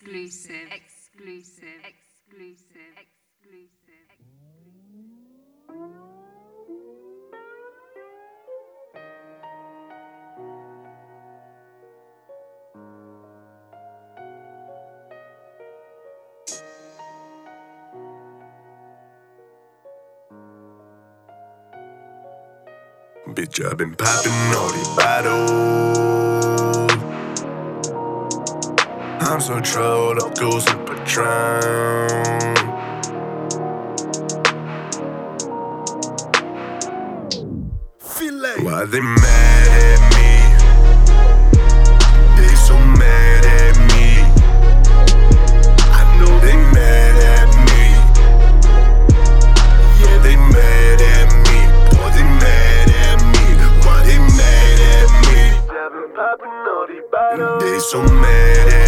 exclusive, 0.00 0.68
exclusive, 0.70 1.64
exclusive, 1.84 2.92
exclusive. 2.96 3.66
Bitch, 23.34 23.64
I've 23.64 23.76
been 23.76 23.94
popping 23.96 24.32
all 24.56 24.68
these 24.70 24.88
bottles. 24.96 26.65
I'm 29.36 29.42
so 29.42 29.60
trolled 29.60 30.18
up, 30.18 30.34
Goose 30.38 30.66
and 30.66 30.86
Patron. 30.86 32.54
Why 38.64 38.86
they 38.86 39.00
mad 39.02 39.68
at 39.84 40.00
me? 40.16 40.30
They 42.38 42.54
so 42.54 42.78
mad 42.78 43.44
at 43.44 43.76
me. 43.92 44.24
I 45.92 46.02
know 46.18 46.32
they 46.40 46.56
mad 46.72 47.16
at 47.36 47.52
me. 47.68 47.82
Yeah, 50.00 50.16
they 50.22 50.36
mad 50.36 51.00
at 51.12 51.28
me. 51.44 51.58
Boy, 51.92 52.08
they 52.16 52.24
mad 52.40 52.88
at 53.04 53.20
me. 53.20 53.44
Why 53.84 53.98
they 54.06 54.18
mad 54.40 54.80
at 54.96 55.10
me? 55.28 55.42
They 57.60 57.76
so 57.80 58.00
mad 58.02 58.68
at 58.68 58.80
me. 58.80 58.85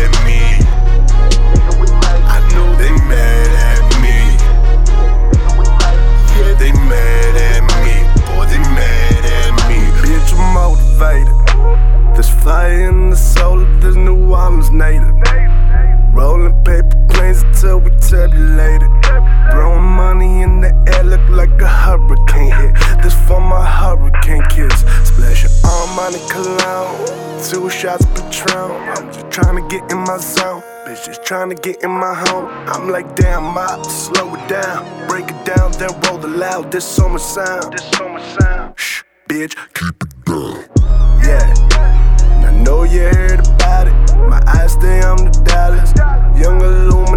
Cologne. 26.79 27.43
Two 27.45 27.71
shots 27.71 28.05
Patron. 28.15 28.71
I'm 28.95 29.13
just 29.13 29.31
trying 29.31 29.57
to 29.57 29.69
get 29.69 29.91
in 29.91 29.99
my 29.99 30.19
zone. 30.19 30.63
Bitch 30.87 31.07
just 31.07 31.25
trying 31.25 31.51
to 31.51 31.57
get 31.57 31.83
in 31.83 31.91
my 31.91 32.15
home. 32.15 32.47
I'm 32.69 32.91
like, 32.91 33.17
damn, 33.17 33.43
mop, 33.43 33.85
slow 33.87 34.35
it 34.35 34.49
down. 34.49 35.09
Break 35.09 35.31
it 35.31 35.45
down, 35.45 35.73
then 35.73 35.91
roll 36.03 36.25
it 36.25 36.29
loud. 36.29 36.73
This 36.73 36.85
summer 36.85 37.19
sound. 37.19 37.73
This 37.73 37.91
much 38.01 38.23
sound. 38.41 38.75
Shh, 38.77 39.03
bitch, 39.29 39.55
keep 39.75 40.03
it 40.03 40.25
down. 40.25 40.65
Yeah. 41.23 41.55
I 42.49 42.63
know 42.65 42.85
you 42.85 43.03
heard 43.03 43.41
about 43.47 43.89
it. 43.89 43.95
My 44.29 44.43
eyes 44.47 44.73
stay 44.73 45.03
on 45.03 45.17
the 45.25 45.31
dollars. 45.45 45.93
Young 46.41 46.61
Illuminati. 46.61 47.08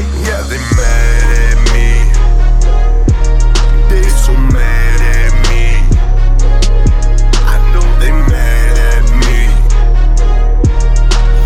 Yeah, 0.00 0.42
they 0.48 0.58
mad 0.78 1.28
at 1.44 1.58
me. 1.72 1.88
They 3.90 4.08
so 4.08 4.32
mad 4.34 5.00
at 5.18 5.32
me. 5.48 5.64
I 7.34 7.56
know 7.72 7.86
they 8.00 8.12
mad 8.32 8.78
at 8.92 9.04
me. 9.20 9.38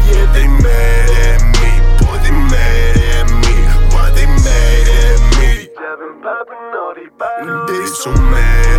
Yeah, 0.08 0.26
they 0.34 0.46
mad 0.46 1.10
at 1.28 1.42
me. 1.58 1.70
Boy, 1.98 2.16
they 2.24 2.34
mad 2.52 2.96
at 3.16 3.28
me. 3.42 3.54
Why 3.94 4.10
they 4.16 4.26
mad 4.46 4.88
at 5.02 5.20
me? 5.38 5.70
They 7.68 7.86
so 7.86 8.12
mad 8.12 8.73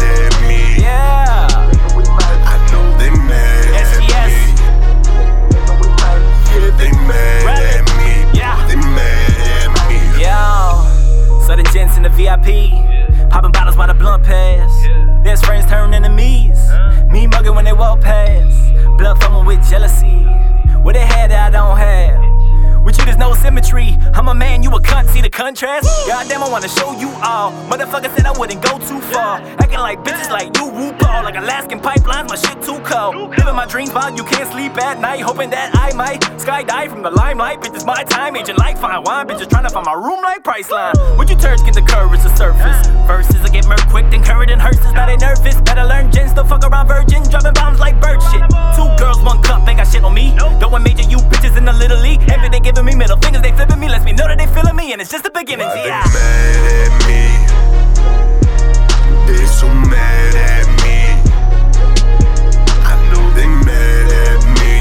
gents 11.75 11.97
in 11.97 12.03
the 12.03 12.09
VIP, 12.09 12.71
popping 13.29 13.51
bottles 13.51 13.75
by 13.75 13.85
the 13.85 13.93
blunt 13.93 14.23
pass. 14.23 14.71
Best 15.25 15.45
friends 15.45 15.65
turn 15.65 15.93
enemies. 15.93 16.57
Me 17.09 17.27
mugging 17.27 17.53
when 17.53 17.65
they 17.65 17.73
walk 17.73 17.99
past. 17.99 18.73
Blood 18.97 19.21
fumbling 19.21 19.45
with 19.45 19.69
jealousy. 19.69 20.23
What 20.83 20.93
they 20.93 21.05
had 21.05 21.31
that 21.31 21.47
I 21.47 21.49
don't 21.49 21.75
have. 21.75 22.34
I'm 24.15 24.29
a 24.29 24.33
man, 24.33 24.63
you 24.63 24.71
a 24.71 24.79
cunt. 24.79 25.09
See 25.09 25.19
the 25.19 25.29
contrast? 25.29 26.07
Goddamn, 26.07 26.41
I 26.41 26.49
wanna 26.49 26.69
show 26.69 26.97
you 26.97 27.09
all. 27.21 27.51
Motherfucker 27.69 28.15
said 28.15 28.25
I 28.25 28.31
wouldn't 28.31 28.63
go 28.63 28.79
too 28.79 29.01
far. 29.11 29.41
Acting 29.59 29.79
like 29.79 29.99
bitches 30.05 30.29
like 30.29 30.55
you, 30.55 30.71
RuPaul. 30.71 31.23
Like 31.25 31.35
Alaskan 31.35 31.81
pipelines, 31.81 32.29
my 32.29 32.37
shit 32.37 32.61
too 32.63 32.79
cold. 32.87 33.31
Living 33.37 33.55
my 33.55 33.65
dreams 33.65 33.91
while 33.91 34.15
you 34.15 34.23
can't 34.23 34.49
sleep 34.49 34.77
at 34.77 35.01
night. 35.01 35.19
Hoping 35.19 35.49
that 35.49 35.75
I 35.75 35.93
might 35.93 36.21
skydive 36.39 36.91
from 36.91 37.03
the 37.03 37.11
limelight. 37.11 37.59
Bitches, 37.59 37.85
my 37.85 38.03
time, 38.05 38.37
agent 38.37 38.57
like 38.57 38.77
fine 38.77 39.03
wine. 39.03 39.27
Bitches 39.27 39.49
trying 39.49 39.67
to 39.67 39.69
find 39.69 39.85
my 39.85 39.93
room 39.93 40.21
like 40.23 40.43
Priceline. 40.43 40.95
Would 41.17 41.29
you 41.29 41.35
turds 41.35 41.61
get 41.61 41.73
the 41.73 41.81
courage 41.81 42.21
to 42.23 42.35
surface? 42.37 42.87
Verses, 43.07 43.43
I 43.43 43.49
get 43.49 43.67
murk 43.67 43.85
quick, 43.89 44.09
they 54.97 55.01
feeling 55.01 55.01
me, 55.01 55.01
and 55.01 55.01
it's 55.01 55.11
just 55.11 55.23
the 55.23 55.31
beginning. 55.31 55.67
Why 55.67 55.75
they 55.75 55.87
Yeah. 55.87 56.03
mad 56.13 56.65
at 56.81 56.91
me? 57.07 57.21
They 59.27 59.45
so 59.45 59.67
mad 59.67 60.35
at 60.35 60.67
me. 60.83 60.97
I 62.83 62.95
know 63.11 63.25
they 63.35 63.47
mad 63.47 64.11
at 64.11 64.41
me. 64.59 64.73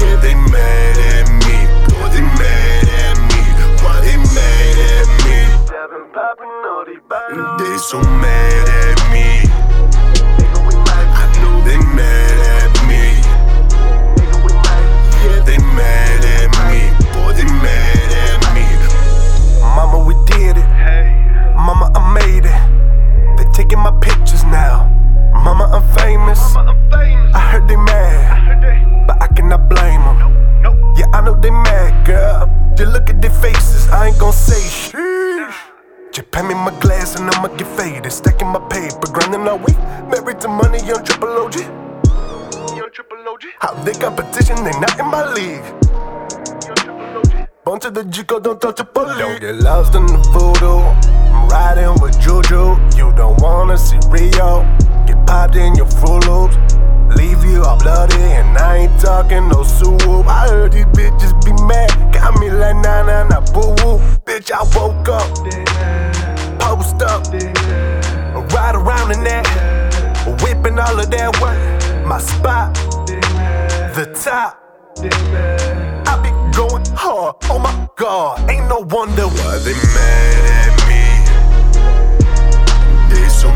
Yeah, 0.00 0.16
they 0.20 0.34
mad 0.34 0.98
at 0.98 1.28
me. 1.46 1.56
Boy, 1.88 2.08
they 2.10 2.24
mad 2.40 2.88
at 3.02 3.18
me. 3.30 3.40
Why 3.82 3.94
they 4.00 4.16
mad 4.34 4.78
at 4.78 5.08
me? 5.24 5.38
They 7.58 7.76
so 7.78 7.98
mad 8.00 8.31
they 31.42 31.50
mad, 31.50 32.06
girl. 32.06 32.46
Just 32.76 32.92
look 32.92 33.10
at 33.10 33.20
their 33.20 33.30
faces. 33.30 33.88
I 33.88 34.08
ain't 34.08 34.18
gon' 34.18 34.32
say 34.32 34.62
shit. 34.62 35.50
Just 36.12 36.30
pay 36.30 36.42
me 36.42 36.54
my 36.54 36.72
glass 36.80 37.18
and 37.18 37.28
I'ma 37.30 37.48
get 37.56 37.68
faded. 37.76 38.12
Stacking 38.12 38.48
my 38.48 38.60
paper, 38.68 39.10
grinding 39.12 39.48
all 39.48 39.58
week. 39.58 39.78
Married 40.08 40.40
to 40.40 40.48
money, 40.48 40.78
you're 40.86 41.02
triple 41.02 41.28
OG 41.28 41.82
young 42.82 42.90
triple 42.90 43.28
OG. 43.28 43.42
How 43.60 43.74
they 43.84 43.92
competition, 43.92 44.56
they 44.64 44.72
not 44.80 44.98
in 44.98 45.06
my 45.06 45.32
league. 45.32 45.64
Bunch 47.64 47.84
of 47.84 47.94
the 47.94 48.04
Chico, 48.10 48.40
don't 48.40 48.60
touch 48.60 48.80
a 48.80 48.84
police. 48.84 49.18
Don't 49.18 49.40
get 49.40 49.56
lost 49.56 49.94
in 49.94 50.06
the 50.06 50.18
voodoo. 50.32 50.80
I'm 51.32 51.48
riding 51.48 51.94
with 52.02 52.18
Juju. 52.20 52.71
Bitch, 64.42 64.50
I 64.50 64.62
woke 64.76 65.08
up, 65.08 65.30
post 66.58 67.00
up, 67.02 67.22
ride 68.52 68.74
around 68.74 69.12
in 69.12 69.22
that, 69.22 69.46
whipping 70.42 70.78
all 70.80 70.98
of 70.98 71.10
that 71.10 71.40
work. 71.40 71.58
My 72.04 72.18
spot, 72.18 72.74
the 73.94 74.06
top. 74.20 74.58
I 76.08 76.16
be 76.22 76.30
going 76.56 76.84
hard, 76.96 77.36
oh 77.50 77.58
my 77.60 77.88
god, 77.96 78.50
ain't 78.50 78.68
no 78.68 78.80
wonder 78.80 79.28
why 79.28 79.58
they 79.58 79.74
mad 79.94 80.44
at 80.58 80.74
me. 80.88 81.04
They 83.14 83.28
so 83.28 83.48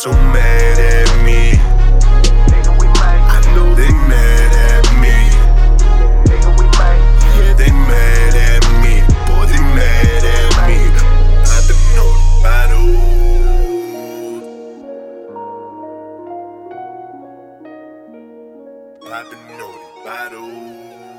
so 0.00 0.12
mad 0.12 0.78
at 0.78 1.24
me. 1.26 1.52
I 3.28 3.40
know 3.54 3.74
they 3.74 3.92
mad 4.08 4.54
at 4.70 4.86
me. 5.02 5.16
Yeah, 7.36 7.52
they 7.52 7.70
mad 7.70 8.34
at 8.34 8.64
me. 8.80 8.94
Boy, 9.26 9.44
they 9.44 9.60
mad 9.76 10.24
at 10.24 10.52
me. 10.66 10.78
I've 11.52 11.66
been 11.68 11.82
notified. 11.96 12.72
I've 19.12 19.26
been 19.30 19.44
notified. 19.58 21.09